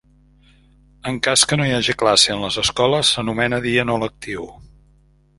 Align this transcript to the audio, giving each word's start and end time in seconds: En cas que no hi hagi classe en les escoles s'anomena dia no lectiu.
En 1.09 1.17
cas 1.25 1.43
que 1.49 1.59
no 1.59 1.67
hi 1.67 1.75
hagi 1.79 1.95
classe 2.03 2.33
en 2.35 2.41
les 2.45 2.57
escoles 2.61 3.11
s'anomena 3.17 3.59
dia 3.67 3.83
no 3.91 3.99
lectiu. 4.05 4.49